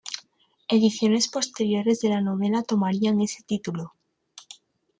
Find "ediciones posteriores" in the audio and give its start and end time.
0.67-2.01